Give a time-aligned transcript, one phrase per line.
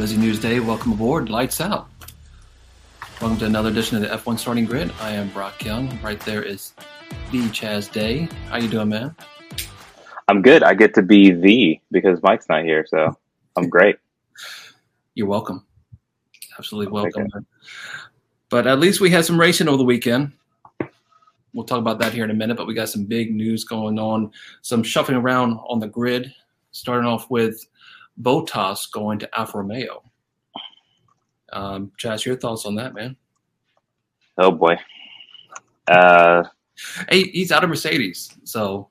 [0.00, 1.28] Busy news day, welcome aboard.
[1.28, 1.90] Lights out.
[3.20, 4.90] Welcome to another edition of the F1 Starting Grid.
[4.98, 6.00] I am Brock Young.
[6.00, 6.72] Right there is
[7.30, 8.26] the Chaz Day.
[8.48, 9.14] How you doing, man?
[10.26, 10.62] I'm good.
[10.62, 13.14] I get to be the because Mike's not here, so
[13.58, 13.96] I'm great.
[15.16, 15.66] You're welcome.
[16.58, 17.28] Absolutely welcome.
[18.48, 20.32] But at least we had some racing over the weekend.
[21.52, 23.98] We'll talk about that here in a minute, but we got some big news going
[23.98, 24.32] on,
[24.62, 26.32] some shuffling around on the grid,
[26.70, 27.66] starting off with
[28.20, 30.02] Bottas going to Alfa Romeo.
[31.52, 33.16] Um, Chaz, your thoughts on that, man?
[34.38, 34.76] Oh boy.
[35.88, 36.44] Uh,
[37.10, 38.88] hey, he's out of Mercedes, so.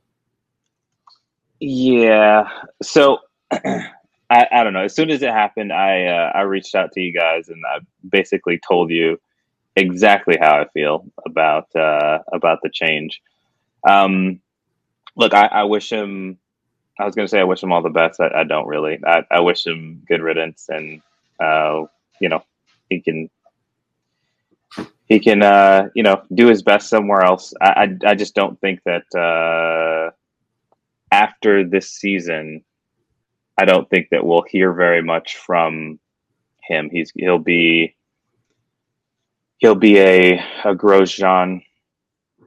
[1.59, 2.47] Yeah.
[2.81, 3.19] So,
[3.51, 4.83] I, I don't know.
[4.83, 7.79] As soon as it happened, I uh, I reached out to you guys and I
[8.07, 9.19] basically told you
[9.75, 13.21] exactly how I feel about uh, about the change.
[13.87, 14.41] Um,
[15.15, 16.37] look, I, I wish him.
[16.99, 18.19] I was going to say I wish him all the best.
[18.19, 18.99] I, I don't really.
[19.05, 21.01] I, I wish him good riddance, and
[21.39, 21.85] uh,
[22.19, 22.43] you know,
[22.89, 23.29] he can
[25.07, 27.53] he can uh, you know do his best somewhere else.
[27.61, 27.69] I
[28.03, 30.11] I, I just don't think that uh,
[31.11, 32.65] after this season,
[33.57, 35.99] I don't think that we'll hear very much from
[36.63, 36.89] him.
[36.91, 37.95] He's he'll be
[39.59, 41.63] he'll be a a Grosjean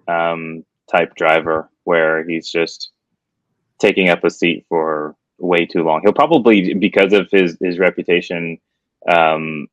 [0.08, 2.90] um, type driver where he's just
[3.82, 6.00] taking up a seat for way too long.
[6.02, 8.58] He'll probably because of his his reputation
[9.12, 9.66] um,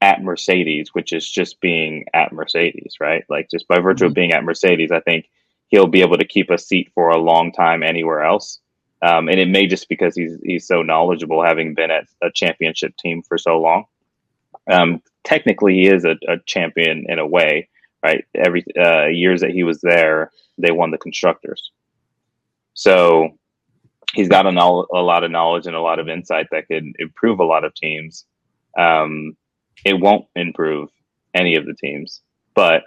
[0.00, 3.24] at Mercedes, which is just being at Mercedes, right?
[3.28, 4.10] Like just by virtue mm-hmm.
[4.10, 5.26] of being at Mercedes, I think
[5.68, 8.60] he'll be able to keep a seat for a long time anywhere else.
[9.02, 12.94] Um, and it may just because he's he's so knowledgeable, having been at a championship
[12.98, 13.84] team for so long.
[14.70, 17.70] Um, technically, he is a, a, champion in a way,
[18.04, 18.24] right?
[18.34, 21.72] Every uh, years that he was there, they won the constructors.
[22.74, 23.30] So
[24.14, 26.84] he's got a, no- a lot of knowledge and a lot of insight that could
[26.98, 28.26] improve a lot of teams.
[28.78, 29.36] Um,
[29.84, 30.88] it won't improve
[31.34, 32.22] any of the teams,
[32.54, 32.82] but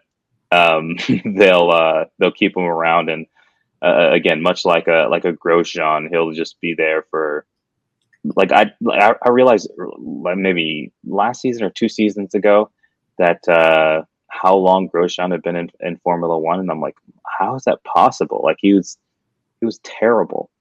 [0.51, 0.95] um,
[1.25, 3.09] they'll uh, they'll keep him around.
[3.09, 3.25] And
[3.81, 7.45] uh, again, much like a like a Grosjean, he'll just be there for
[8.35, 9.69] like I I realized
[10.35, 12.71] maybe last season or two seasons ago
[13.17, 16.95] that uh, how long Grosjean had been in, in Formula One, and I'm like,
[17.39, 18.41] how is that possible?
[18.43, 18.97] Like he was
[19.63, 20.51] he was terrible.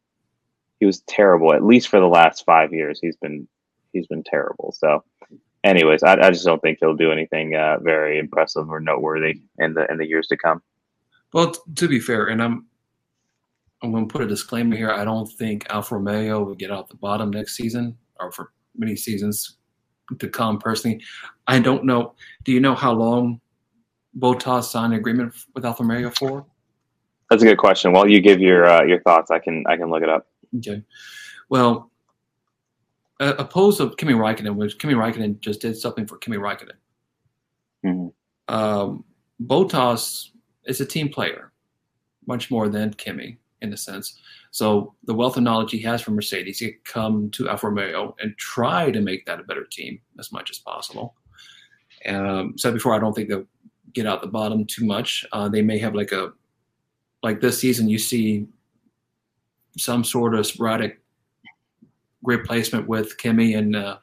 [0.78, 1.52] He was terrible.
[1.52, 3.48] At least for the last five years, he's been
[3.92, 4.72] he's been terrible.
[4.78, 5.02] So
[5.64, 9.74] anyways, I, I just don't think he'll do anything uh, very impressive or noteworthy in
[9.74, 10.62] the in the years to come.
[11.32, 12.66] Well, t- to be fair, and I'm
[13.82, 14.92] I'm going to put a disclaimer here.
[14.92, 18.94] I don't think Alfa Romeo will get out the bottom next season or for many
[18.94, 19.56] seasons
[20.16, 20.60] to come.
[20.60, 21.02] Personally,
[21.48, 22.14] I don't know.
[22.44, 23.40] Do you know how long
[24.16, 26.46] Bottas signed an agreement with Alfa Romeo for?
[27.32, 27.92] That's a good question.
[27.92, 30.26] While you give your uh, your thoughts, I can I can look it up.
[30.58, 30.82] Okay.
[31.48, 31.90] Well,
[33.20, 36.76] uh, opposed to Kimi Raikkonen, which Kimi Raikkonen just did something for Kimi Raikkonen.
[37.86, 38.54] Mm-hmm.
[38.54, 39.04] Um,
[39.42, 40.28] Bottas
[40.66, 41.52] is a team player,
[42.26, 44.20] much more than Kimi in a sense.
[44.50, 48.14] So the wealth of knowledge he has from Mercedes, he could come to Alfa Romeo
[48.20, 51.14] and try to make that a better team as much as possible.
[52.04, 53.46] Um, said before, I don't think they'll
[53.94, 55.24] get out the bottom too much.
[55.32, 56.34] Uh, they may have like a
[57.22, 57.88] like this season.
[57.88, 58.46] You see
[59.76, 61.00] some sort of sporadic
[62.22, 63.98] replacement with Kimi and uh,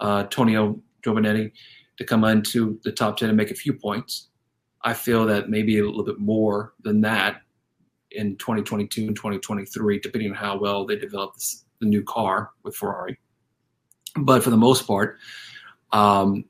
[0.00, 1.52] uh, Tonio Giovinazzi
[1.98, 4.28] to come into the top 10 and make a few points.
[4.82, 7.42] I feel that maybe a little bit more than that
[8.10, 12.76] in 2022 and 2023, depending on how well they develop this, the new car with
[12.76, 13.18] Ferrari.
[14.16, 15.18] But for the most part,
[15.92, 16.44] um,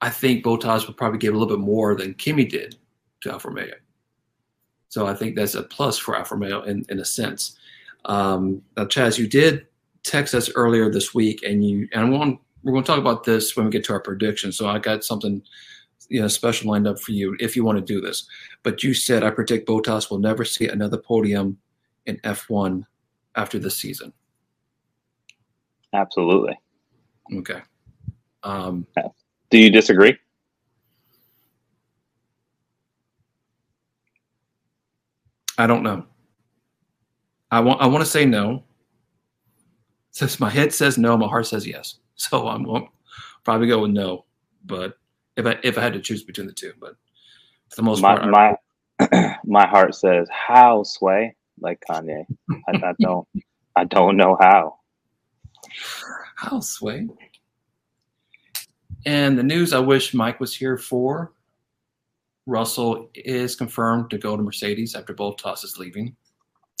[0.00, 2.76] I think Bottas would probably give a little bit more than Kimi did
[3.22, 3.74] to Alfa Romeo.
[4.90, 7.56] So I think that's a plus for Alfa Romeo in, in a sense.
[8.04, 9.66] Um, now, Chaz, you did
[10.02, 13.66] text us earlier this week, and you and we're going to talk about this when
[13.66, 14.52] we get to our prediction.
[14.52, 15.42] So I got something
[16.08, 18.26] you know special lined up for you if you want to do this.
[18.64, 21.58] But you said I predict Bottas will never see another podium
[22.06, 22.84] in F1
[23.36, 24.12] after this season.
[25.92, 26.58] Absolutely.
[27.32, 27.60] Okay.
[28.42, 28.86] Um,
[29.50, 30.16] Do you disagree?
[35.60, 36.06] I don't know.
[37.50, 38.64] I want I want to say no.
[40.10, 41.96] Since my head says no, my heart says yes.
[42.20, 42.86] So I'm going
[43.44, 44.26] probably go with no.
[44.66, 44.98] But
[45.36, 46.96] if I if I had to choose between the two, but
[47.70, 48.56] for the most my, part,
[49.08, 52.24] my my heart says how sway like Kanye.
[52.50, 53.28] I, I don't
[53.76, 54.78] I don't know how.
[56.36, 57.08] How sway.
[59.06, 61.32] And the news I wish Mike was here for.
[62.50, 66.16] Russell is confirmed to go to Mercedes after Bottas is leaving.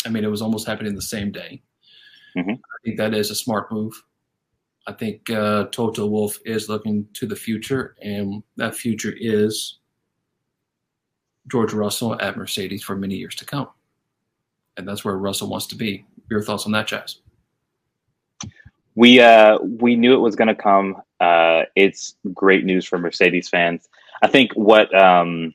[0.04, 1.62] I mean, it was almost happening the same day.
[2.36, 2.50] Mm-hmm.
[2.50, 3.92] I think that is a smart move.
[4.88, 9.78] I think uh, Toto Wolff is looking to the future, and that future is
[11.46, 13.68] George Russell at Mercedes for many years to come.
[14.76, 16.04] And that's where Russell wants to be.
[16.30, 17.16] Your thoughts on that, Chaz?
[18.96, 21.00] We uh, we knew it was going to come.
[21.20, 23.88] Uh, it's great news for Mercedes fans.
[24.22, 25.54] I think what um,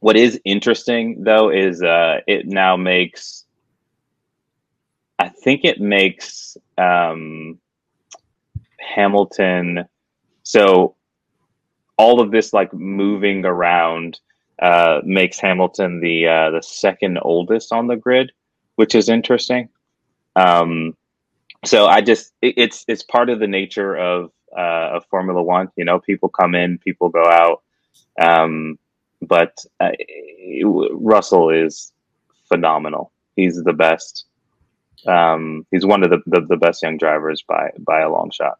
[0.00, 3.44] what is interesting though is uh, it now makes.
[5.18, 7.58] I think it makes um,
[8.78, 9.84] Hamilton.
[10.44, 10.94] So
[11.96, 14.20] all of this like moving around
[14.60, 18.32] uh, makes Hamilton the uh, the second oldest on the grid,
[18.76, 19.68] which is interesting.
[20.36, 20.96] Um,
[21.64, 25.68] so I just it, it's it's part of the nature of uh, of Formula One.
[25.76, 27.62] You know, people come in, people go out.
[28.20, 28.78] Um,
[29.22, 29.90] but uh,
[30.64, 31.92] Russell is
[32.48, 33.12] phenomenal.
[33.36, 34.26] He's the best.
[35.06, 38.58] Um, he's one of the, the, the best young drivers by by a long shot.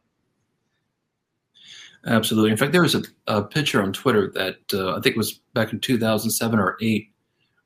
[2.07, 2.51] Absolutely.
[2.51, 5.73] In fact, there was a, a picture on Twitter that uh, I think was back
[5.73, 7.11] in 2007 or 8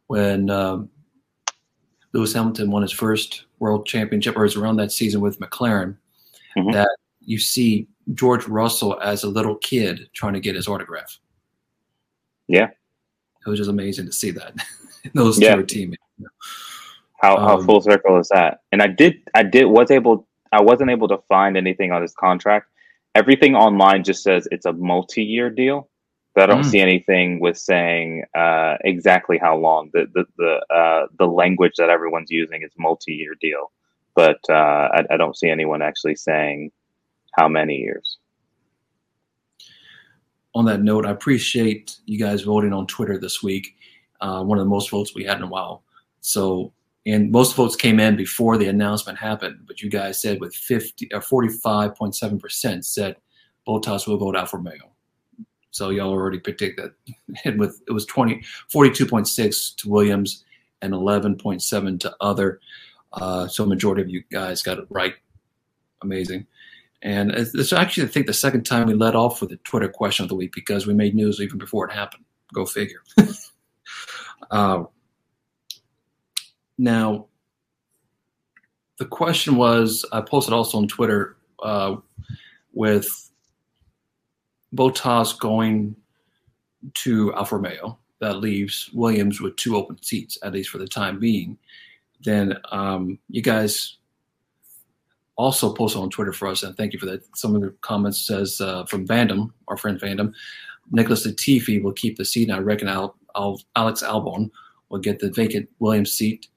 [0.06, 0.88] when um,
[2.12, 5.96] Lewis Hamilton won his first world championship, or it was around that season with McLaren,
[6.56, 6.72] mm-hmm.
[6.72, 6.90] that
[7.20, 11.18] you see George Russell as a little kid trying to get his autograph.
[12.48, 12.70] Yeah.
[13.44, 14.54] It was just amazing to see that.
[15.14, 15.56] Those yeah.
[15.56, 16.02] two teammates.
[17.20, 18.60] How, how um, full circle is that?
[18.72, 22.14] And I did, I did, was able, I wasn't able to find anything on his
[22.14, 22.68] contract
[23.14, 25.88] everything online just says it's a multi-year deal.
[26.34, 26.70] But I don't mm.
[26.70, 29.90] see anything with saying uh, exactly how long.
[29.92, 33.70] The the the uh, the language that everyone's using is multi-year deal,
[34.14, 36.72] but uh, I, I don't see anyone actually saying
[37.36, 38.16] how many years.
[40.54, 43.76] On that note, I appreciate you guys voting on Twitter this week.
[44.20, 45.82] Uh, one of the most votes we had in a while.
[46.20, 46.72] So
[47.04, 49.60] and most votes came in before the announcement happened.
[49.66, 53.16] But you guys said with 50 or 45.7 percent said
[53.66, 54.92] Bottas will vote out for Romeo.
[55.70, 57.14] So y'all already predicted that.
[57.44, 60.44] And with it was 20 42.6 to Williams
[60.82, 62.60] and 11.7 to other.
[63.12, 65.14] Uh, so majority of you guys got it right.
[66.02, 66.46] Amazing.
[67.02, 70.22] And it's actually, I think, the second time we let off with the Twitter question
[70.22, 72.24] of the week because we made news even before it happened.
[72.54, 73.02] Go figure.
[74.50, 74.84] uh,
[76.78, 77.26] now,
[78.98, 81.96] the question was I posted also on Twitter uh,
[82.72, 83.30] with
[84.72, 85.96] Bottas going
[86.94, 87.98] to Alfa Romeo.
[88.20, 91.58] That leaves Williams with two open seats, at least for the time being.
[92.22, 93.96] Then um, you guys
[95.36, 97.24] also posted on Twitter for us, and thank you for that.
[97.36, 100.32] Some of the comments says uh, from Vandam, our friend Vandam,
[100.90, 104.50] Nicholas Latifi will keep the seat, and I reckon Al, Al, Alex Albon
[104.88, 106.48] will get the vacant Williams seat.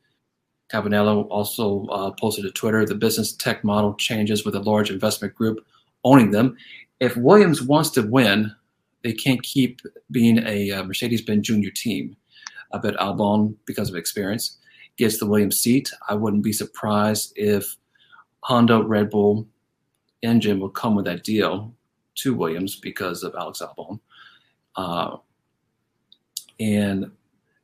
[0.71, 5.35] Cabanello also uh, posted to Twitter the business tech model changes with a large investment
[5.35, 5.65] group
[6.03, 6.57] owning them.
[6.99, 8.53] If Williams wants to win,
[9.03, 12.15] they can't keep being a uh, Mercedes Benz junior team.
[12.73, 14.57] I bet Albon, because of experience,
[14.97, 15.91] gets the Williams seat.
[16.09, 17.77] I wouldn't be surprised if
[18.45, 19.47] Honda Red Bull
[20.21, 21.73] engine will come with that deal
[22.13, 23.99] to Williams because of Alex Albon.
[24.75, 25.17] Uh,
[26.59, 27.09] and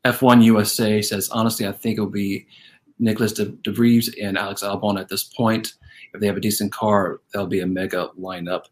[0.04, 2.48] F1 USA says, honestly, I think it'll be
[2.98, 5.76] Nicholas De, De Vries and Alex Albon at this point.
[6.16, 8.64] If they have a decent car, that'll be a mega lineup.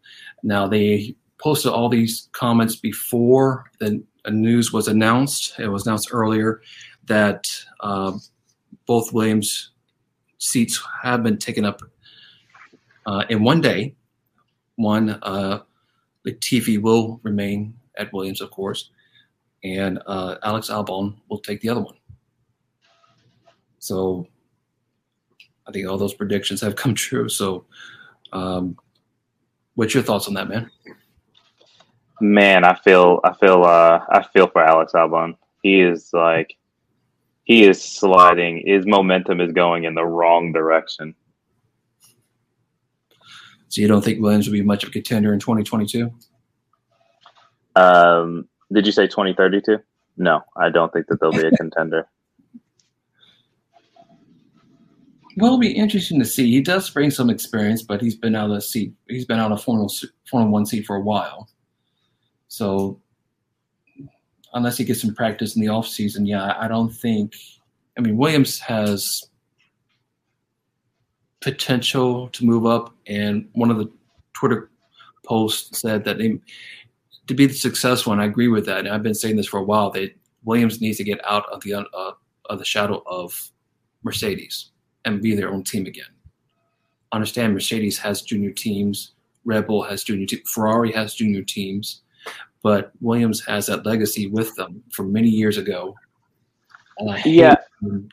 [0.42, 5.54] Now they posted all these comments before the news was announced.
[5.60, 6.60] It was announced earlier
[7.04, 7.44] that
[7.78, 8.18] uh,
[8.86, 9.70] both Williams
[10.38, 11.82] seats have been taken up
[13.10, 13.96] uh, in one day.
[14.76, 15.60] One, uh,
[16.26, 18.90] Latifi will remain at Williams, of course,
[19.64, 21.96] and uh, Alex Albon will take the other one.
[23.78, 24.26] So
[25.66, 27.28] I think all those predictions have come true.
[27.28, 27.66] So,
[28.32, 28.76] um,
[29.74, 30.70] what's your thoughts on that, man?
[32.20, 35.36] Man, I feel, I feel, uh, I feel for Alex Albon.
[35.62, 36.56] He is like,
[37.44, 38.62] he is sliding.
[38.64, 41.14] His momentum is going in the wrong direction.
[43.70, 46.12] So you don't think Williams will be much of a contender in 2022?
[47.76, 49.78] Um, did you say 2032?
[50.16, 52.08] No, I don't think that they'll be a contender.
[55.36, 56.50] Well, it'll be interesting to see.
[56.50, 58.92] He does bring some experience, but he's been out of the seat.
[59.08, 59.88] He's been out of Formula
[60.28, 61.48] Formula One seat for a while.
[62.48, 63.00] So,
[64.52, 67.34] unless he gets some practice in the off season, yeah, I don't think.
[67.96, 69.29] I mean, Williams has
[71.40, 73.90] potential to move up, and one of the
[74.34, 74.70] Twitter
[75.24, 76.38] posts said that they,
[77.26, 78.80] to be successful, and I agree with that.
[78.80, 79.90] And I've been saying this for a while.
[79.90, 82.12] That Williams needs to get out of the uh,
[82.46, 83.50] of the shadow of
[84.02, 84.70] Mercedes
[85.04, 86.12] and be their own team again.
[87.12, 89.12] Understand Mercedes has junior teams
[89.44, 92.02] Red Bull has junior teams, Ferrari has junior teams,
[92.62, 95.94] but Williams has that legacy with them from many years ago.
[96.98, 97.56] And I hate Yeah.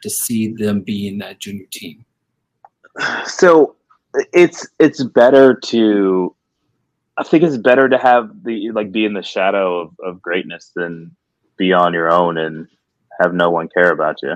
[0.01, 2.05] to see them be in that junior team.
[3.25, 3.75] So
[4.34, 6.36] it's it's better to
[7.18, 10.72] i think it's better to have the like be in the shadow of, of greatness
[10.75, 11.16] than
[11.58, 12.68] be on your own and
[13.22, 14.36] have no one care about you.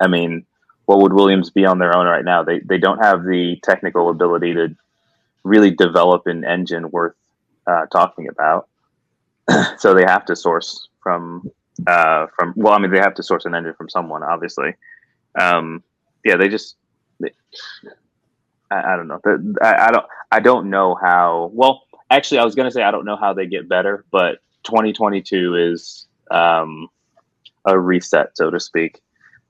[0.00, 0.44] I mean
[0.86, 2.42] what would williams be on their own right now?
[2.42, 4.76] They they don't have the technical ability to
[5.44, 7.16] really develop an engine worth
[7.66, 8.68] uh, talking about.
[9.78, 11.50] So they have to source from
[11.86, 14.74] uh, from well i mean they have to source an engine from someone obviously.
[15.38, 15.82] Um,
[16.24, 16.76] yeah they just
[18.70, 19.20] I, I don't know.
[19.62, 20.06] I, I don't.
[20.30, 21.50] I don't know how.
[21.52, 24.38] Well, actually, I was going to say I don't know how they get better, but
[24.64, 26.88] 2022 is um,
[27.64, 29.00] a reset, so to speak,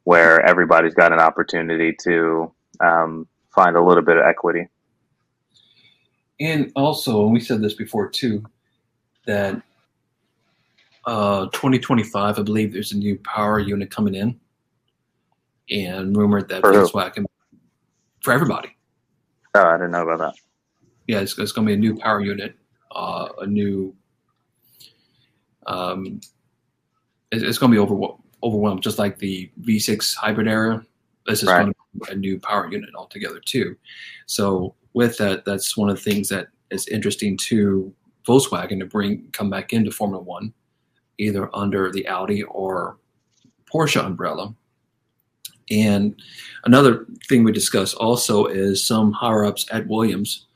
[0.05, 4.69] where everybody's got an opportunity to um, find a little bit of equity.
[6.41, 8.45] And also, and we said this before too,
[9.27, 9.63] that
[11.05, 14.41] uh, 2025, I believe there's a new power unit coming in,
[15.71, 16.73] and rumored that For?
[16.73, 17.27] Volkswagen
[18.23, 18.77] for everybody.
[19.55, 20.35] Oh, I didn't know about that.
[21.07, 22.55] Yeah, it's, it's going to be a new power unit,
[22.95, 23.95] uh, a new.
[25.67, 26.21] Um,
[27.31, 30.85] it's, it's going to be over, overwhelmed, just like the V6 hybrid era.
[31.27, 31.63] This is Right.
[31.63, 33.77] going to be a new power unit altogether too.
[34.27, 37.93] So with that, that's one of the things that is interesting to
[38.27, 40.53] Volkswagen to bring come back into Formula One,
[41.19, 42.99] either under the Audi or
[43.73, 44.55] Porsche umbrella.
[45.73, 46.21] And
[46.65, 50.47] another thing we discussed also is some higher ups at Williams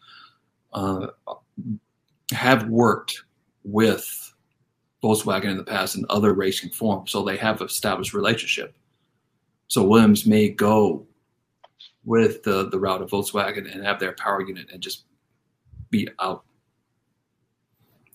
[0.73, 1.09] uh,
[2.33, 3.23] have worked
[3.65, 4.35] with
[5.03, 8.77] Volkswagen in the past in other racing forms, so they have established relationship.
[9.69, 11.07] So Williams may go
[12.05, 15.05] with the the route of Volkswagen and have their power unit and just
[15.91, 16.45] be out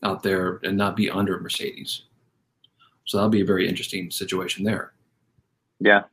[0.03, 2.03] out there and not be under Mercedes.
[3.05, 4.93] So that'll be a very interesting situation there.
[5.79, 6.03] Yeah.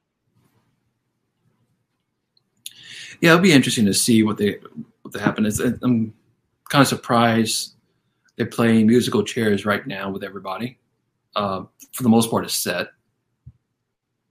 [3.21, 4.59] Yeah, it'll be interesting to see what they
[5.03, 5.47] what they happen.
[5.47, 6.15] Is I'm
[6.69, 7.75] kind of surprised
[8.37, 10.79] they're playing musical chairs right now with everybody.
[11.35, 12.89] Uh, for the most part, it's set.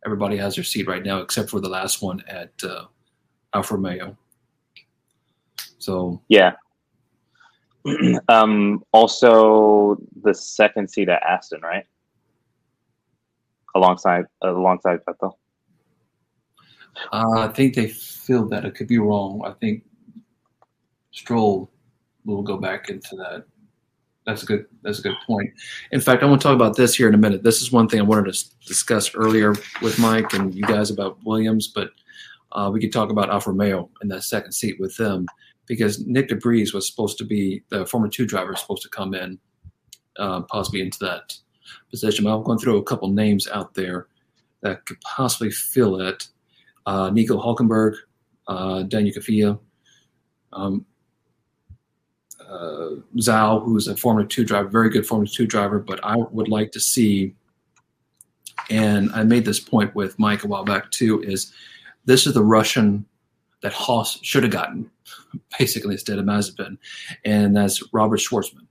[0.06, 2.86] Everybody has their seat right now, except for the last one at uh,
[3.54, 4.18] Alfa Romeo.
[5.80, 6.54] So Yeah.
[8.30, 11.86] um, also, the second seat at Aston, right?
[13.76, 15.36] Alongside alongside Vettel.
[17.12, 18.66] Uh, I think they filled that.
[18.66, 19.42] I could be wrong.
[19.46, 19.84] I think
[21.12, 21.72] Stroll
[22.26, 23.46] will go back into that.
[24.26, 24.66] That's a good.
[24.84, 25.50] That's a good point.
[25.92, 27.44] In fact, I want to talk about this here in a minute.
[27.44, 31.18] This is one thing I wanted to discuss earlier with Mike and you guys about
[31.24, 31.92] Williams, but
[32.52, 35.28] uh, we could talk about Alfa Romeo in that second seat with them
[35.66, 39.14] because Nick de Vries was supposed to be the Formula Two driver, supposed to come
[39.14, 39.40] in,
[40.18, 41.34] uh, possibly into that
[41.90, 42.26] position.
[42.26, 44.08] But I'm going through a couple names out there
[44.62, 46.28] that could possibly fill it.
[46.88, 47.98] Uh, Nico Hulkenberg,
[48.48, 49.60] uh, Daniel Kvyat,
[50.54, 50.86] um,
[52.40, 55.80] uh, Zhou, who's a Formula Two driver, very good Formula Two driver.
[55.80, 57.36] But I would like to see,
[58.70, 61.52] and I made this point with Mike a while back too, is
[62.06, 63.06] this is the Russian
[63.62, 64.90] that Haas should have gotten,
[65.60, 66.78] basically instead of Mazepin,
[67.26, 68.66] and that's Robert Shwartzman.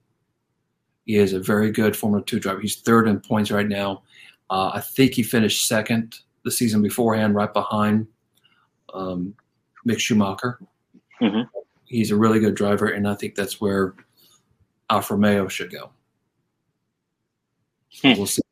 [1.04, 2.60] He is a very good Formula Two driver.
[2.60, 4.04] He's third in points right now.
[4.48, 8.06] Uh, I think he finished second the season beforehand, right behind
[8.94, 9.34] um,
[9.86, 10.60] Mick Schumacher.
[11.20, 11.48] Mhm.
[11.84, 13.94] He's a really good driver, and I think that's where
[14.88, 15.90] Alfa Romeo should go.
[18.00, 18.12] Hmm.
[18.16, 18.42] We'll see.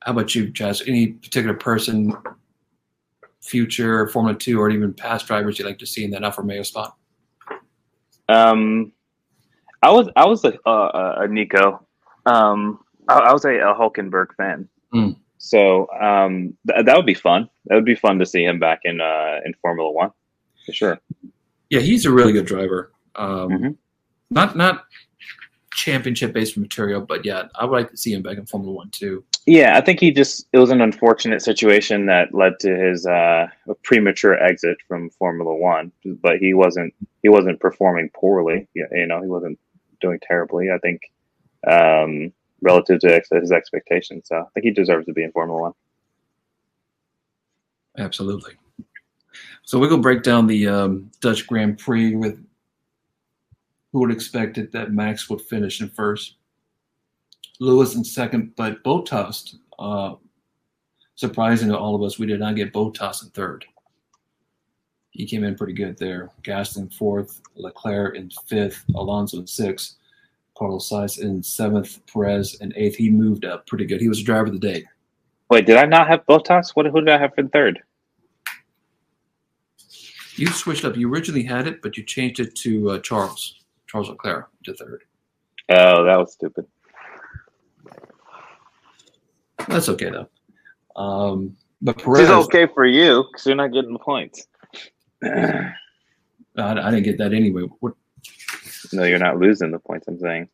[0.00, 0.86] How about you, Chaz?
[0.88, 2.12] Any particular person,
[3.40, 6.64] future Formula Two, or even past drivers you'd like to see in that Alfa Romeo
[6.64, 6.96] spot?
[8.28, 8.92] Um,
[9.82, 11.86] I was I was a, a, a Nico.
[12.26, 14.68] Um, I, I was a, a Hulkenberg fan.
[14.92, 15.16] Mm.
[15.44, 17.50] So um, th- that would be fun.
[17.66, 20.10] That would be fun to see him back in uh, in Formula One,
[20.64, 21.00] for sure.
[21.68, 22.92] Yeah, he's a really good driver.
[23.14, 23.76] Um, Mhm.
[24.30, 24.84] Not not
[25.74, 28.88] championship based material, but yeah, I would like to see him back in Formula One
[28.90, 29.22] too.
[29.46, 33.48] Yeah, I think he just it was an unfortunate situation that led to his uh,
[33.82, 35.92] premature exit from Formula One.
[36.22, 38.66] But he wasn't he wasn't performing poorly.
[38.72, 39.58] You you know, he wasn't
[40.00, 40.70] doing terribly.
[40.70, 41.02] I think
[41.70, 42.32] um,
[42.64, 44.24] relative to ex- his expectations.
[44.28, 45.72] So I think he deserves to be in Formula One.
[47.98, 48.54] Absolutely.
[49.62, 52.44] So we're gonna break down the um, Dutch Grand Prix with
[53.92, 56.34] who would expect it that Max would finish in first,
[57.60, 60.16] Lewis in second, but Bottas, uh,
[61.14, 63.64] surprising to all of us, we did not get Bottas in third.
[65.10, 66.30] he came in pretty good there.
[66.42, 69.94] Gaston fourth, Leclerc in fifth, Alonso in sixth,
[70.56, 72.96] Carlos Sainz in seventh, Perez in eighth.
[72.96, 74.00] He moved up pretty good.
[74.00, 74.84] He was a driver of the day.
[75.50, 76.70] Wait, did I not have Bottas?
[76.74, 77.82] What who did I have for third?
[80.36, 80.96] You switched up.
[80.96, 85.04] You originally had it, but you changed it to uh, Charles, Charles Leclerc to third.
[85.68, 86.66] Oh, that was stupid.
[89.68, 90.28] That's okay though.
[91.00, 94.46] Um, but Perez is okay for you because you're not getting the points.
[95.24, 95.72] I,
[96.56, 97.62] I, didn't get that anyway.
[97.80, 97.94] What?
[98.92, 100.08] No, you're not losing the points.
[100.08, 100.48] I'm saying.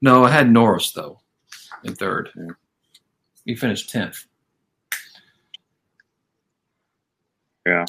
[0.00, 1.20] No, I had Norris though
[1.84, 2.30] in third.
[2.36, 2.54] Yeah.
[3.44, 4.26] He finished tenth.
[7.66, 7.84] Yeah.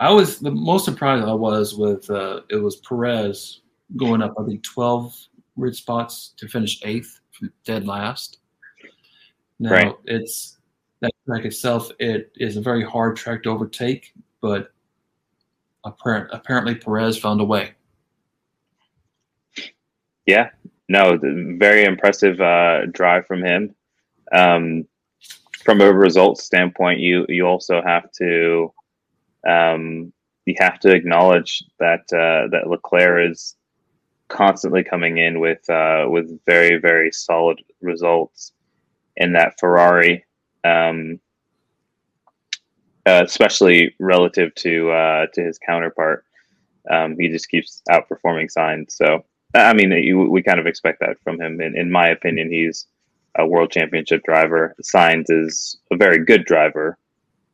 [0.00, 3.60] I was the most surprised I was with uh, it was Perez
[3.96, 5.14] going up I think twelve
[5.58, 8.38] grid spots to finish eighth from dead last.
[9.58, 9.94] Now right.
[10.04, 10.58] it's
[11.00, 11.90] that track itself.
[11.98, 14.72] It is a very hard track to overtake, but
[15.84, 17.72] apparently Perez found a way.
[20.28, 20.50] Yeah,
[20.90, 23.74] no, very impressive uh, drive from him.
[24.30, 24.86] Um,
[25.64, 28.70] from a results standpoint, you you also have to
[29.48, 30.12] um,
[30.44, 33.56] you have to acknowledge that uh, that Leclerc is
[34.28, 38.52] constantly coming in with uh, with very very solid results
[39.16, 40.26] in that Ferrari,
[40.62, 41.18] um,
[43.06, 46.26] uh, especially relative to uh, to his counterpart.
[46.90, 48.90] Um, he just keeps outperforming Sainz.
[48.90, 49.90] So I mean,
[50.30, 51.60] we kind of expect that from him.
[51.60, 52.86] In, in my opinion, he's
[53.36, 54.74] a world championship driver.
[54.82, 56.98] Sainz is a very good driver.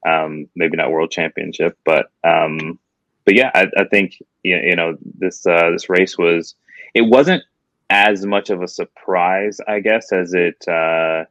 [0.07, 2.79] Um, maybe not world championship, but um,
[3.25, 6.55] but yeah, I, I think you know this uh, this race was
[6.95, 7.43] it wasn't
[7.91, 11.25] as much of a surprise, I guess, as it uh,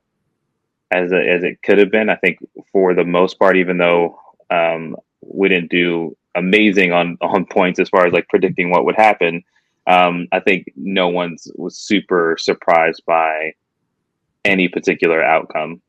[0.91, 2.09] as it, as it could have been.
[2.09, 2.39] I think
[2.71, 7.89] for the most part, even though um, we didn't do amazing on on points as
[7.89, 9.43] far as like predicting what would happen,
[9.87, 13.53] um, I think no one's was super surprised by
[14.45, 15.81] any particular outcome.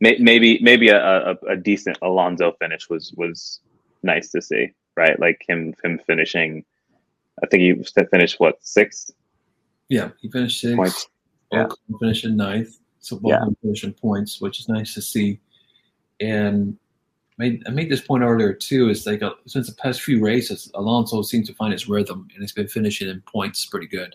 [0.00, 3.60] Maybe maybe a, a, a decent Alonso finish was was
[4.02, 5.18] nice to see, right?
[5.20, 6.64] Like him him finishing.
[7.42, 9.10] I think he finished what sixth.
[9.88, 10.76] Yeah, he finished sixth.
[10.76, 11.08] Points.
[11.52, 11.66] Yeah.
[12.00, 13.44] finishing ninth, so both yeah.
[13.60, 15.40] finishing points, which is nice to see.
[16.20, 16.78] And
[17.40, 18.90] made I made this point earlier too.
[18.90, 22.42] Is like a, since the past few races, Alonso seems to find his rhythm, and
[22.42, 24.14] he's been finishing in points pretty good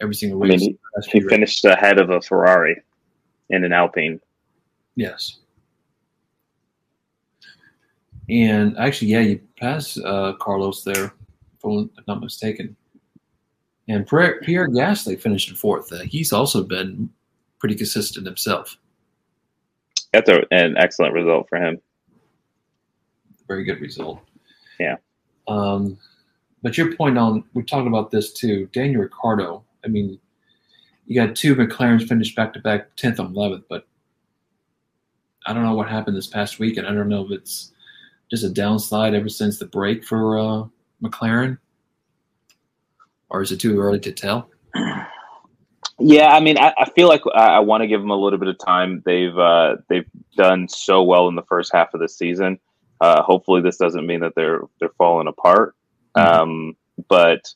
[0.00, 0.52] every single race.
[0.52, 0.78] I mean,
[1.10, 2.80] he, he finished ahead of a Ferrari
[3.48, 4.20] in an Alpine.
[4.94, 5.38] Yes.
[8.28, 12.76] And actually, yeah, you passed uh, Carlos there, if I'm not mistaken.
[13.88, 15.92] And Pierre, Gasly finished in fourth.
[15.92, 17.10] Uh, he's also been
[17.58, 18.78] pretty consistent himself.
[20.12, 21.80] That's a, an excellent result for him.
[23.54, 24.20] Very good result.
[24.80, 24.96] Yeah.
[25.46, 25.96] Um,
[26.62, 28.68] but your point on, we talked about this too.
[28.72, 30.18] Daniel Ricciardo I mean,
[31.06, 33.86] you got two McLarens finished back to back 10th and 11th, but
[35.46, 37.72] I don't know what happened this past week, and I don't know if it's
[38.30, 40.64] just a downslide ever since the break for uh,
[41.02, 41.58] McLaren,
[43.28, 44.50] or is it too early to tell?
[46.00, 48.38] Yeah, I mean, I, I feel like I, I want to give them a little
[48.38, 49.02] bit of time.
[49.06, 52.58] They've uh, they've done so well in the first half of the season.
[53.04, 55.74] Uh, hopefully, this doesn't mean that they're they're falling apart.
[56.16, 56.40] Mm-hmm.
[56.40, 56.76] Um,
[57.08, 57.52] but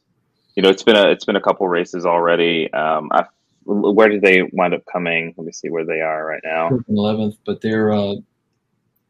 [0.55, 2.71] you know, it's been a it's been a couple races already.
[2.75, 3.25] Um, I,
[3.65, 5.33] where did they wind up coming?
[5.39, 6.79] Let me see where they are right now.
[6.87, 8.17] Eleventh, but they're uh,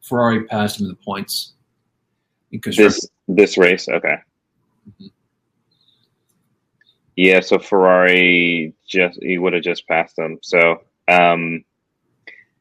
[0.01, 1.55] Ferrari passed them in the points.
[2.53, 4.19] This this race, okay.
[4.89, 5.07] Mm-hmm.
[7.17, 10.39] Yeah, so Ferrari just he would have just passed them.
[10.43, 11.65] So um,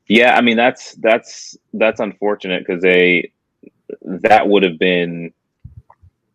[0.07, 3.33] yeah, I mean that's that's that's unfortunate because they
[4.07, 5.33] that would have been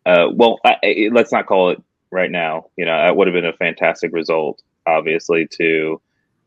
[0.05, 0.59] uh, well.
[0.63, 1.81] I, let's not call it
[2.11, 2.67] right now.
[2.77, 6.01] You know, that would have been a fantastic result, obviously, to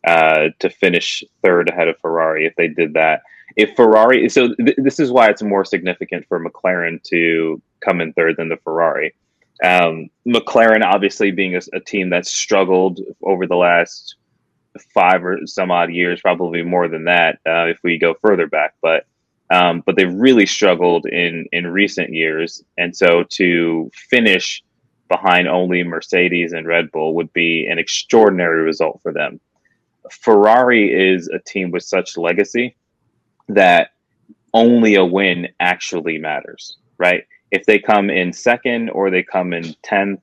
[0.06, 3.22] uh, to finish third ahead of Ferrari if they did that.
[3.56, 8.12] If Ferrari, so th- this is why it's more significant for McLaren to come in
[8.12, 9.14] third than the Ferrari.
[9.64, 14.16] Um, McLaren, obviously, being a, a team that's struggled over the last
[14.92, 18.74] five or some odd years, probably more than that uh, if we go further back.
[18.82, 19.06] But
[19.50, 24.62] um, but they've really struggled in in recent years, and so to finish
[25.08, 29.40] behind only Mercedes and Red Bull would be an extraordinary result for them.
[30.10, 32.76] Ferrari is a team with such legacy
[33.48, 33.90] that
[34.54, 37.24] only a win actually matters, right?
[37.50, 40.22] If they come in second or they come in 10th,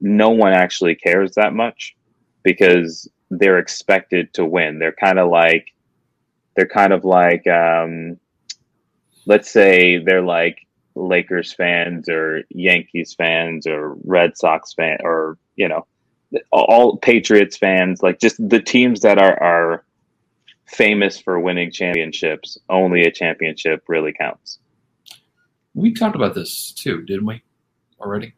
[0.00, 1.96] no one actually cares that much
[2.42, 4.78] because they're expected to win.
[4.78, 5.68] They're kind of like,
[6.54, 8.18] they're kind of like, um,
[9.26, 15.68] let's say they're like Lakers fans or Yankees fans or Red Sox fan or you
[15.68, 15.86] know
[16.50, 19.84] all Patriots fans, like just the teams that are are
[20.66, 24.58] famous for winning championships, only a championship really counts.
[25.74, 27.42] We talked about this too, didn't we?
[28.00, 28.34] Already.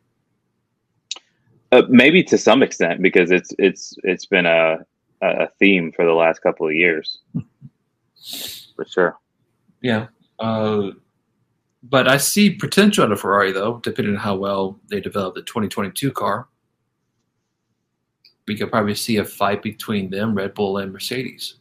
[1.72, 4.78] Uh, maybe to some extent because it's it's it's been a
[5.22, 7.18] a theme for the last couple of years,
[8.76, 9.16] for sure.
[9.80, 10.06] Yeah,
[10.38, 10.90] uh,
[11.82, 16.12] but I see potential of Ferrari though, depending on how well they develop the 2022
[16.12, 16.48] car.
[18.46, 21.56] We could probably see a fight between them, Red Bull, and Mercedes.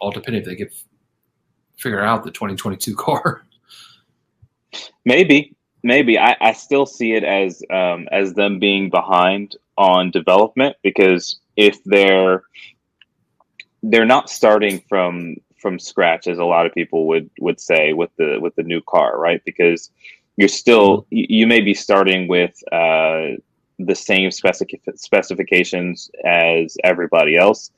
[0.00, 0.74] All depending if they get
[1.78, 3.42] figure out the 2022 car.
[5.04, 10.76] Maybe, maybe I, I still see it as um, as them being behind on development
[10.82, 12.42] because if they're
[13.82, 18.10] they're not starting from from scratch as a lot of people would would say with
[18.16, 19.90] the with the new car right because
[20.36, 21.16] you're still mm-hmm.
[21.16, 23.34] you, you may be starting with uh,
[23.80, 27.72] the same specific specifications as everybody else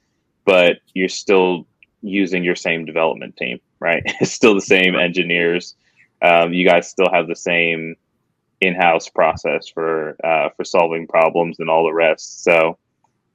[0.44, 1.66] but you're still
[2.03, 5.74] using your same development team right it's still the same engineers
[6.20, 7.96] um, you guys still have the same
[8.61, 12.42] in-house process for uh, for solving problems and all the rest.
[12.42, 12.79] So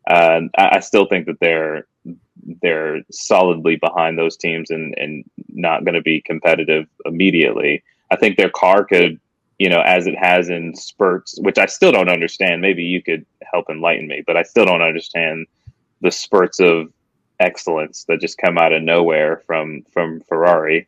[0.10, 1.88] uh, I, I, still think that they're
[2.62, 7.84] they're solidly behind those teams and and not going to be competitive immediately.
[8.12, 9.20] I think their car could,
[9.60, 12.62] you know, as it has in spurts, which I still don't understand.
[12.62, 15.48] Maybe you could help enlighten me, but I still don't understand
[16.02, 16.92] the spurts of
[17.40, 20.88] excellence that just come out of nowhere from from Ferrari.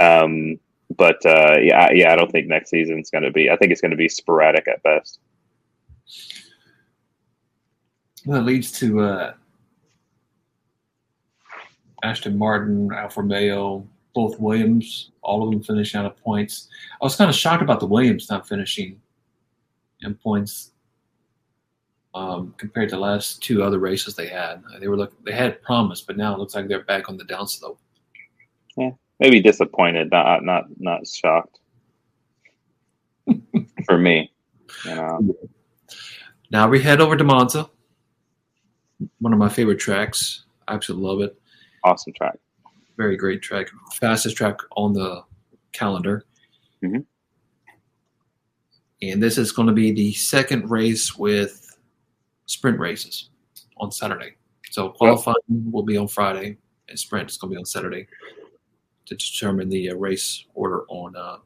[0.00, 0.58] Um,
[0.96, 3.50] but uh, yeah, yeah, I don't think next season's going to be.
[3.50, 5.20] I think it's going to be sporadic at best.
[8.24, 9.34] Well, it leads to uh,
[12.02, 16.68] Aston Martin, Alfa Romeo, both Williams, all of them finishing out of points.
[17.00, 19.00] I was kind of shocked about the Williams not finishing
[20.00, 20.72] in points
[22.14, 24.62] um, compared to the last two other races they had.
[24.80, 27.24] They were look, they had promise, but now it looks like they're back on the
[27.24, 27.78] downslope.
[28.76, 31.60] Yeah, maybe disappointed, not not not shocked.
[33.86, 34.32] For me,
[34.84, 35.36] you know.
[36.50, 37.68] Now we head over to Monza,
[39.18, 40.44] one of my favorite tracks.
[40.66, 41.38] I absolutely love it.
[41.84, 42.38] Awesome track.
[42.96, 43.68] Very great track.
[43.94, 45.22] Fastest track on the
[45.72, 46.24] calendar.
[46.82, 47.00] Mm-hmm.
[49.00, 51.78] And this is going to be the second race with
[52.46, 53.30] sprint races
[53.76, 54.34] on Saturday.
[54.70, 58.08] So qualifying will be on Friday, and sprint is going to be on Saturday
[59.06, 61.38] to determine the uh, race order on uh,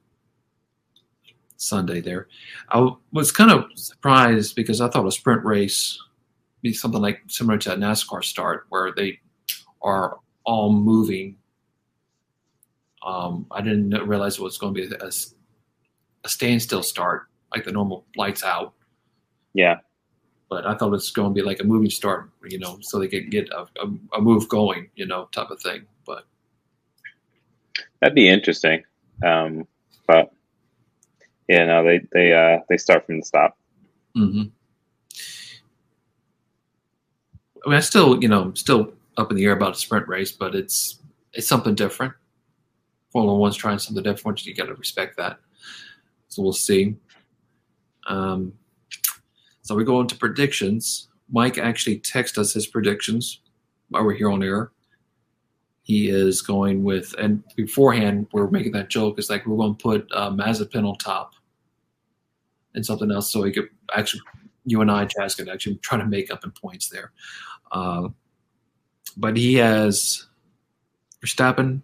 [1.57, 2.29] Sunday there.
[2.71, 5.99] I was kind of surprised because I thought a sprint race
[6.63, 9.21] be something like similar to a NASCAR start where they
[9.83, 11.37] are all moving.
[13.05, 15.11] Um, I didn't realize it was going to be a,
[16.25, 18.75] a standstill start like the normal lights out.
[19.55, 19.79] Yeah.
[20.49, 22.99] But I thought it was going to be like a moving start, you know, so
[22.99, 25.87] they could get a, a, a move going, you know, type of thing.
[26.07, 26.25] But
[28.03, 28.83] That'd be interesting.
[29.25, 29.67] Um,
[30.09, 30.33] but
[31.49, 33.57] yeah, no, they they uh, they start from the stop.
[34.17, 34.43] Mm-hmm.
[37.65, 40.33] I mean, I still, you know, still up in the air about a sprint race,
[40.33, 41.01] but it's
[41.33, 42.13] it's something different.
[43.11, 44.45] Formula One's trying something different.
[44.45, 45.39] You got to respect that.
[46.29, 46.97] So we'll see.
[48.07, 48.53] Um,
[49.63, 51.09] so we go into predictions.
[51.31, 53.41] Mike actually texted us his predictions
[53.89, 54.73] while we're here on air
[55.83, 59.19] he is going with, and beforehand we are making that joke.
[59.19, 61.35] It's like we're going to put uh, Mazepin on top
[62.75, 64.23] and something else, so he could actually,
[64.65, 67.13] you and I, Chaz, could actually try to make up in points there.
[67.73, 68.09] Uh,
[69.17, 70.27] but he has
[71.25, 71.83] Verstappen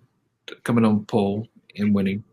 [0.65, 2.25] coming on pole and winning,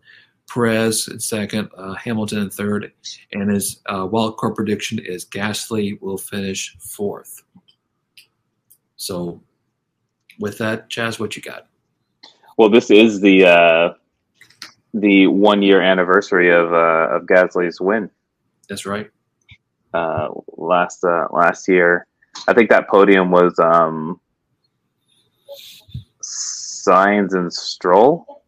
[0.51, 2.91] Perez in second, uh, Hamilton in third,
[3.33, 7.43] and his uh, wild card prediction is Gasly will finish fourth.
[8.95, 9.41] So
[10.39, 11.67] with that, Chaz, what you got?
[12.57, 13.93] Well, this is the uh,
[14.93, 18.09] the one year anniversary of uh, of Gasly's win.
[18.69, 19.09] That's right.
[19.93, 22.07] Uh, last uh, last year,
[22.47, 24.19] I think that podium was um,
[26.85, 28.43] Sainz and Stroll.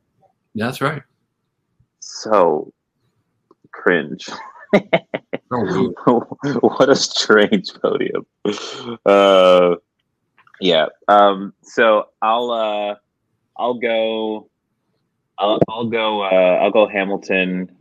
[0.55, 1.03] That's right.
[1.99, 2.73] So
[3.71, 4.27] cringe.
[5.51, 8.25] oh, what a strange podium.
[9.05, 9.75] Uh,
[10.59, 10.87] yeah.
[11.07, 12.95] Um, so I'll uh,
[13.57, 14.49] I'll go.
[15.37, 16.21] I'll, I'll go.
[16.21, 17.71] Uh, I'll go Hamilton,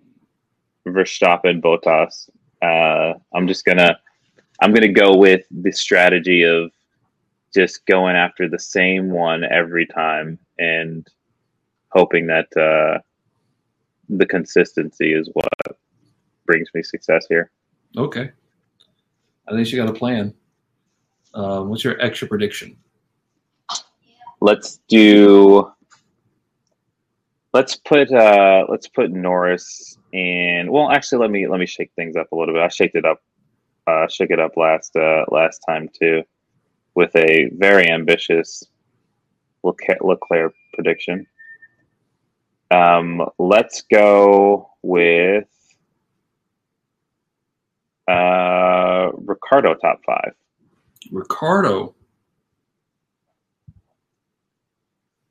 [0.87, 2.29] Verstappen, Bottas.
[2.62, 3.99] Uh, I'm just gonna.
[4.61, 6.71] I'm gonna go with the strategy of
[7.55, 11.07] just going after the same one every time and
[11.90, 12.99] hoping that uh,
[14.09, 15.49] the consistency is what
[16.45, 17.51] brings me success here.
[17.97, 18.31] Okay.
[19.49, 20.35] At least you got a plan.
[21.35, 22.77] Uh, what's your extra prediction?
[24.40, 25.71] Let's do.
[27.53, 30.71] Let's put uh, let's put Norris in.
[30.71, 32.62] Well, actually, let me let me shake things up a little bit.
[32.62, 33.23] I shaked it up,
[33.87, 36.23] uh, shook it up last uh, last time too,
[36.95, 38.62] with a very ambitious
[40.00, 41.26] Leclerc prediction.
[42.70, 45.46] Um, let's go with
[48.09, 50.33] uh, Ricciardo top five.
[51.11, 51.94] Ricciardo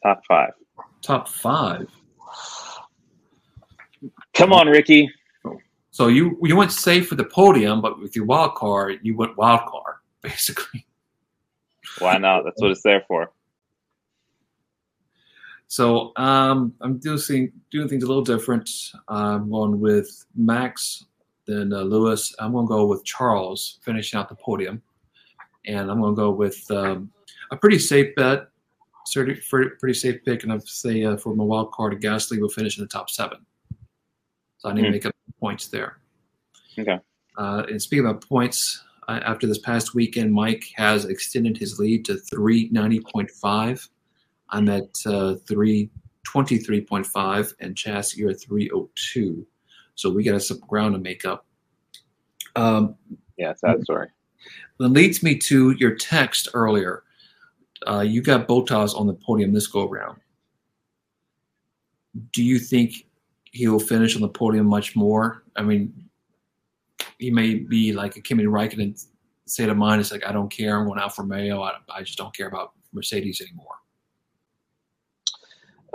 [0.03, 0.53] top five.
[1.01, 1.87] Top five.
[4.33, 5.09] Come on, Ricky.
[5.91, 9.37] So you you went safe for the podium, but with your wild card, you went
[9.37, 10.85] wild card basically.
[11.99, 12.43] Why not?
[12.43, 13.31] That's what it's there for.
[15.75, 18.69] So um, I'm doing doing things a little different.
[19.09, 21.03] I'm going with Max,
[21.47, 22.33] then uh, Lewis.
[22.39, 24.81] I'm going to go with Charles finishing out the podium,
[25.65, 27.11] and I'm going to go with um,
[27.51, 28.47] a pretty safe bet,
[29.13, 32.85] pretty safe pick, and I'd say uh, for my wild card, Gasly will finish in
[32.85, 33.39] the top seven.
[34.59, 34.93] So I need mm to hmm.
[34.93, 35.97] make up points there.
[36.79, 36.99] Okay.
[37.37, 42.13] Uh, and speaking about points, after this past weekend, Mike has extended his lead to
[42.33, 43.89] 390.5.
[44.49, 49.45] I'm at uh, 323.5, and Chaz, you're at 302.
[49.95, 51.45] So we got some ground to make up.
[52.55, 52.95] Um,
[53.37, 54.07] yeah, sad story.
[54.79, 57.03] That leads me to your text earlier.
[57.87, 60.19] Uh, you got Bottas on the podium this go around.
[62.31, 63.07] Do you think
[63.51, 65.43] he will finish on the podium much more?
[65.55, 65.93] I mean,
[67.19, 69.05] he may be like a Kimi Raikkonen
[69.45, 70.01] state of mind.
[70.01, 70.77] It's like I don't care.
[70.77, 71.61] I'm going Alfa Romeo.
[71.61, 73.75] I, I just don't care about Mercedes anymore.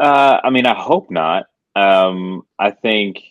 [0.00, 1.46] Uh, I mean, I hope not.
[1.76, 3.22] Um, I think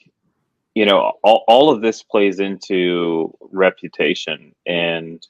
[0.75, 5.25] you know all, all of this plays into reputation, and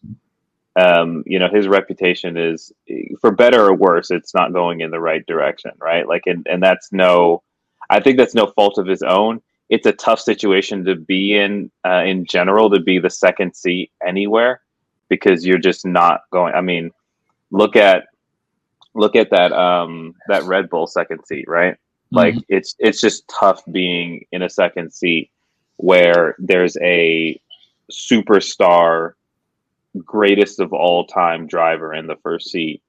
[0.76, 2.74] um, you know his reputation is
[3.22, 4.12] for better or worse.
[4.12, 6.08] It's not going in the right direction, right?
[6.08, 7.42] Like, and and that's no.
[7.90, 9.42] I think that's no fault of his own.
[9.70, 13.92] It's a tough situation to be in uh, in general to be the second seat
[14.06, 14.62] anywhere
[15.08, 16.54] because you're just not going.
[16.54, 16.92] I mean,
[17.52, 18.09] look at
[18.96, 21.74] look at that um that Red Bull second seat, right?
[21.74, 22.16] Mm-hmm.
[22.16, 25.32] Like it's it's just tough being in a second seat
[25.78, 27.40] where there's a
[27.92, 29.14] superstar
[30.06, 32.82] greatest of all time driver in the first seat.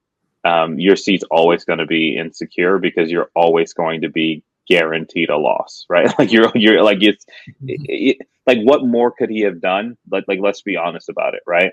[0.44, 5.28] Um, your seat's always going to be insecure because you're always going to be guaranteed
[5.28, 6.12] a loss, right?
[6.18, 7.84] Like you're you're like it's mm-hmm.
[7.88, 9.96] it, like what more could he have done?
[10.10, 11.72] Like like let's be honest about it, right?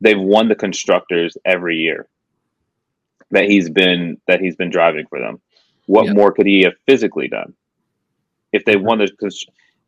[0.00, 2.08] They've won the constructors every year
[3.32, 5.40] that he's been that he's been driving for them.
[5.86, 6.12] What yeah.
[6.12, 7.54] more could he have physically done?
[8.52, 9.10] If they won the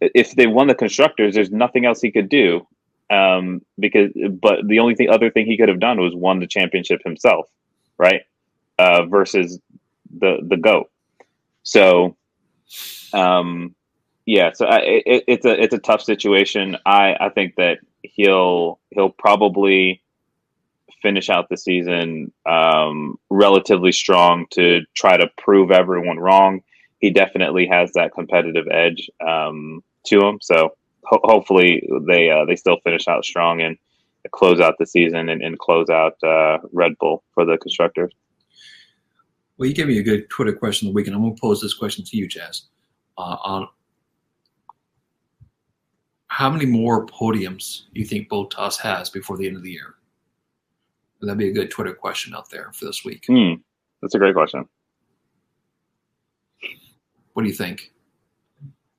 [0.00, 2.66] if they won the constructors, there's nothing else he could do.
[3.10, 6.46] Um, because but the only thing other thing he could have done was won the
[6.46, 7.48] championship himself,
[7.98, 8.22] right?
[8.78, 9.60] Uh, versus
[10.18, 10.90] the the goat.
[11.62, 12.16] So,
[13.12, 13.74] um,
[14.26, 14.52] yeah.
[14.54, 16.76] So I, it, it's a it's a tough situation.
[16.86, 20.02] I I think that he'll he'll probably
[21.04, 26.62] finish out the season um, relatively strong to try to prove everyone wrong.
[26.98, 30.38] He definitely has that competitive edge um, to him.
[30.40, 30.70] So
[31.04, 33.76] ho- hopefully they uh, they still finish out strong and
[34.32, 38.12] close out the season and, and close out uh, Red Bull for the constructors.
[39.58, 41.14] Well, you gave me a good Twitter question of the weekend.
[41.14, 42.62] I'm going to pose this question to you, Chaz.
[43.18, 43.68] Uh, on
[46.28, 49.94] how many more podiums do you think Bottas has before the end of the year?
[51.26, 53.26] That'd be a good Twitter question out there for this week.
[53.28, 53.60] Mm,
[54.00, 54.68] that's a great question.
[57.32, 57.92] What do you think?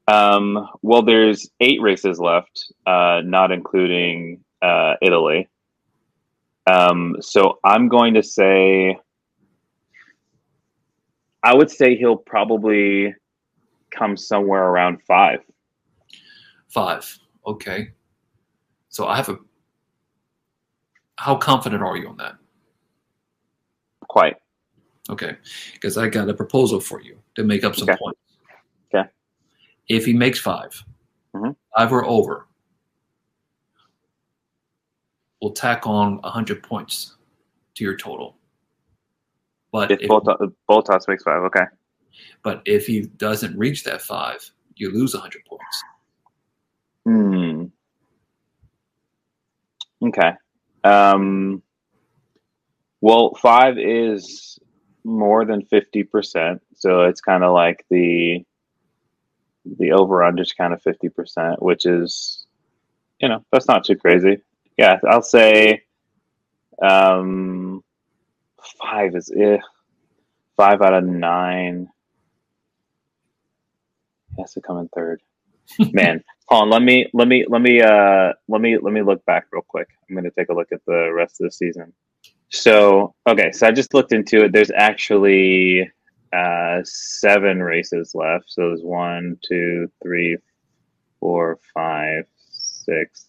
[0.08, 5.50] Um, well, there's eight races left, uh, not including uh, Italy.
[6.68, 8.98] Um, so I'm going to say,
[11.44, 13.16] I would say he'll probably
[13.92, 15.40] come somewhere around five.
[16.70, 17.18] Five.
[17.48, 17.92] Okay.
[18.90, 19.38] So I have a
[21.18, 22.36] how confident are you on that?
[24.08, 24.36] Quite.
[25.10, 25.38] Okay,
[25.74, 27.98] because I got a proposal for you to make up some okay.
[27.98, 28.20] points.
[28.94, 29.08] Okay.
[29.88, 30.84] If he makes 5
[31.36, 31.52] mm-hmm.
[31.78, 32.48] five or over,
[35.42, 37.18] we'll tack on hundred points
[37.76, 38.36] to your total.
[39.72, 41.66] But if, if Bottas makes five, okay.
[42.42, 44.40] But if he doesn't reach that five,
[44.76, 45.84] you lose hundred points.
[47.06, 47.66] Hmm.
[50.08, 50.32] Okay.
[50.86, 51.64] Um,
[53.02, 54.60] well, five is
[55.04, 56.60] more than 50%.
[56.76, 58.46] So it's kind of like the
[59.78, 62.46] the over under is kind of fifty percent, which is,
[63.20, 64.38] you know, that's not too crazy.
[64.78, 65.82] Yeah, I'll say,
[66.82, 67.84] um,
[68.80, 69.58] five is eh,
[70.56, 71.90] five out of nine
[74.40, 75.22] has to come in third.
[75.80, 76.70] Man, hold on.
[76.70, 79.88] Let me let me let me uh let me let me look back real quick.
[80.10, 81.94] I'm gonna take a look at the rest of the season.
[82.50, 84.52] So okay, so I just looked into it.
[84.52, 85.90] There's actually
[86.34, 88.46] uh seven races left.
[88.48, 90.38] So there's one, two, three,
[91.20, 93.28] four, five, six,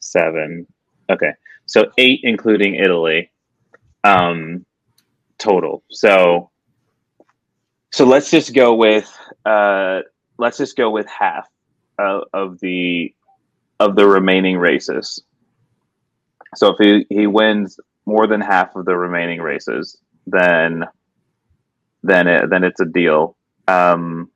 [0.00, 0.66] seven.
[1.10, 1.32] Okay,
[1.66, 3.30] so eight including Italy,
[4.04, 4.64] um,
[5.38, 5.82] total.
[5.90, 6.50] So
[7.90, 9.12] so let's just go with
[9.44, 10.00] uh
[10.38, 11.46] let's just go with half
[11.98, 13.14] of, of the
[13.80, 15.22] of the remaining races.
[16.54, 20.84] So if he, he wins more than half of the remaining races, then
[22.02, 23.36] then it, then it's a deal.
[23.68, 24.30] Um,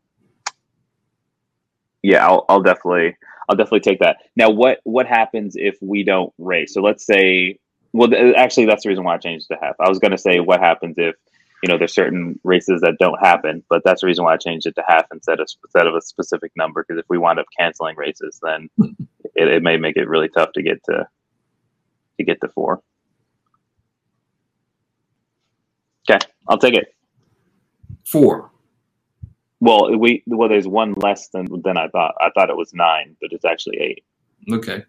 [2.03, 3.17] yeah, I'll, I'll definitely
[3.49, 4.19] I'll definitely take that.
[4.37, 6.75] Now, what what happens if we don't race?
[6.75, 7.59] So let's say,
[7.93, 9.77] well, actually, that's the reason why I changed to half.
[9.81, 11.15] I was going to say, what happens if
[11.63, 14.67] you know, there's certain races that don't happen, but that's the reason why I changed
[14.67, 16.85] it to half instead of instead of a specific number.
[16.87, 18.69] Because if we wind up canceling races, then
[19.35, 21.07] it, it may make it really tough to get to
[22.19, 22.83] to get to four.
[26.09, 26.95] Okay, I'll take it.
[28.05, 28.51] Four.
[29.61, 32.15] Well, we well, there's one less than than I thought.
[32.21, 34.05] I thought it was nine, but it's actually eight.
[34.53, 34.85] Okay.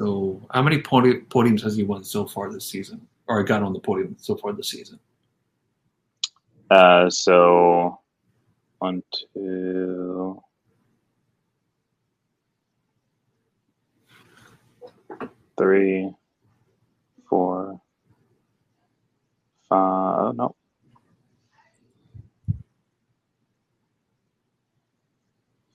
[0.00, 3.74] So, how many podi- podiums has he won so far this season, or got on
[3.74, 4.98] the podium so far this season?
[6.70, 8.00] Uh, so
[8.78, 9.02] one,
[9.34, 10.42] two,
[15.58, 16.10] three,
[17.28, 17.78] four,
[19.68, 20.34] five.
[20.34, 20.56] No.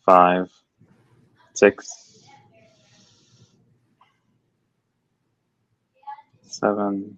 [0.04, 0.50] Five,
[1.54, 2.05] six,
[6.60, 7.18] seven.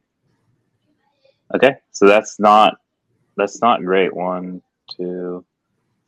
[1.56, 2.78] Okay, so that's not
[3.36, 4.14] that's not great.
[4.16, 4.62] One,
[4.96, 5.46] two,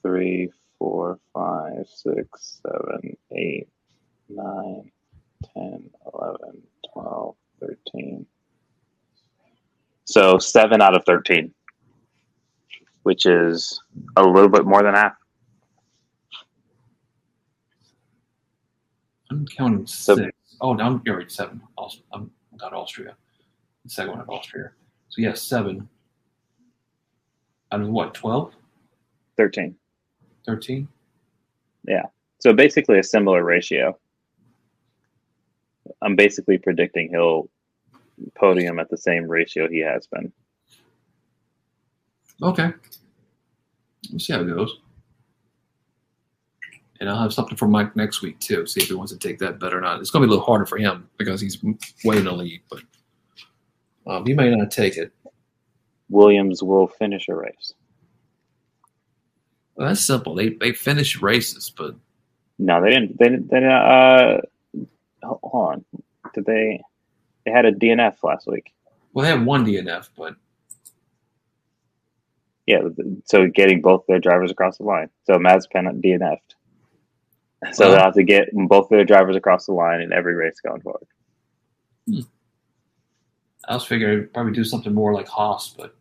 [0.02, 3.68] three, four, five, six, seven, eight,
[4.28, 4.92] nine,
[5.54, 6.62] ten, eleven,
[6.94, 8.26] twelve, thirteen.
[10.06, 11.54] So seven out of thirteen,
[13.04, 13.82] which is
[14.18, 15.14] a little bit more than half.
[19.32, 20.20] I'm counting six.
[20.20, 21.62] So, oh, now I'm you're seven.
[22.12, 23.16] I'm not Austria.
[23.86, 24.72] The second one at Austria.
[25.10, 25.88] So yes, seven.
[27.72, 28.54] Out of what, 12?
[29.38, 29.76] 13.
[30.46, 30.88] 13?
[31.88, 32.04] Yeah.
[32.40, 33.98] So basically a similar ratio.
[36.02, 37.50] I'm basically predicting he'll
[38.36, 40.32] podium at the same ratio he has been.
[42.42, 42.72] Okay.
[44.10, 44.80] We'll see how it goes.
[47.00, 48.66] And I'll have something for Mike next week too.
[48.66, 50.02] See if he wants to take that bet or not.
[50.02, 51.64] It's going to be a little harder for him because he's
[52.04, 52.82] way in the lead, but
[54.06, 55.14] um, he may not take it.
[56.10, 57.74] Williams will finish a race.
[59.76, 60.36] Well, that's simple.
[60.36, 61.96] They they finish races, but
[62.58, 63.18] no, they didn't.
[63.18, 63.50] They didn't.
[63.50, 64.42] They didn't uh,
[65.24, 65.86] hold on.
[66.34, 66.82] Did they?
[67.46, 68.74] They had a DNF last week.
[69.14, 70.36] Well, they had one DNF, but
[72.66, 72.82] yeah.
[73.26, 75.10] So getting both their drivers across the line.
[75.24, 76.56] So Mazepin DNF'd.
[77.74, 80.60] So well, they'll have to get both their drivers across the line in every race
[80.66, 81.08] going forward.
[82.08, 82.22] Hmm.
[83.68, 85.96] I was figuring I'd probably do something more like Haas, but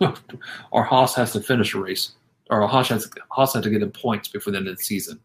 [0.72, 2.12] or Haas has to finish a race,
[2.50, 5.20] or Haas has Haas has to get in points before the end of the season.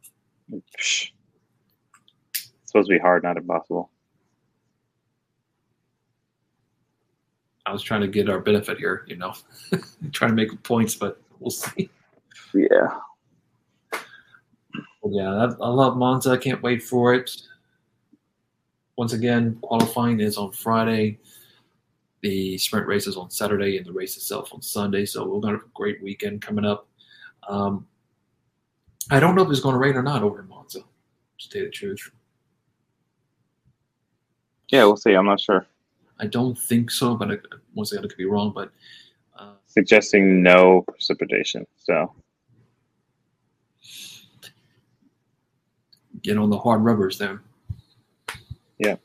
[0.51, 1.12] It's
[2.66, 3.89] supposed to be hard, not impossible.
[7.66, 9.34] I was trying to get our benefit here, you know,
[10.12, 11.89] trying to make points, but we'll see.
[12.53, 12.99] Yeah.
[15.12, 16.32] Yeah, I, I love Monza.
[16.32, 17.30] I can't wait for it
[18.97, 21.20] once again, qualifying is on Friday.
[22.22, 25.06] The sprint race is on Saturday, and the race itself on Sunday.
[25.06, 26.88] So we're to have a great weekend coming up.
[27.47, 27.88] Um,
[29.12, 30.80] I don't know if it's going to rain or not over in Monza.
[31.39, 32.12] To tell you the truth.
[34.70, 35.14] Yeah, we'll see.
[35.14, 35.66] I'm not sure.
[36.20, 37.38] I don't think so, but I,
[37.74, 38.54] once again, I could be wrong.
[38.56, 38.72] But
[39.38, 41.66] uh, suggesting no precipitation.
[41.78, 42.14] So
[46.24, 47.41] get on the hard rubbers there.
[48.80, 48.95] Yeah.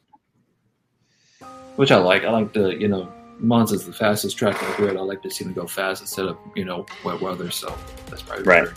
[1.76, 2.24] Which I like.
[2.24, 4.96] I like the, you know, Monza's the fastest track on the grid.
[4.96, 7.50] I like to see them go fast instead of, you know, wet weather.
[7.50, 8.64] So that's probably right.
[8.64, 8.74] Better.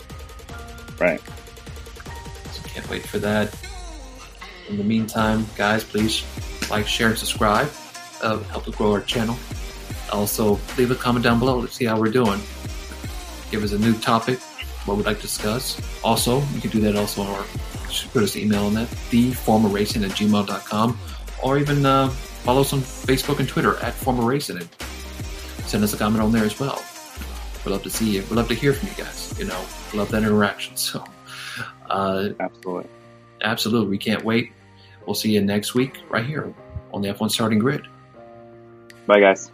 [1.00, 1.20] Right.
[2.52, 3.54] So can't wait for that.
[4.68, 6.24] In the meantime, guys, please
[6.70, 7.68] like, share, and subscribe.
[8.22, 9.36] uh, help us grow our channel.
[10.10, 11.58] Also, leave a comment down below.
[11.58, 12.40] Let's see how we're doing.
[13.50, 14.38] Give us a new topic,
[14.86, 15.80] what we'd like to discuss.
[16.02, 17.44] Also, you can do that also on our,
[18.12, 20.98] put us an email on that, theforumofracing at gmail.com,
[21.42, 24.68] or even uh, follow us on Facebook and Twitter at Forum of Racing and
[25.66, 26.82] send us a comment on there as well.
[27.64, 28.22] We'd love to see you.
[28.22, 29.34] We'd love to hear from you guys.
[29.38, 29.64] You know,
[29.94, 30.74] love that interaction.
[30.82, 31.04] So,
[31.90, 32.88] uh, absolutely.
[33.42, 33.90] Absolutely.
[33.90, 34.52] We can't wait.
[35.06, 36.52] We'll see you next week right here
[36.92, 37.86] on the F1 Starting Grid.
[39.06, 39.52] Bye, guys.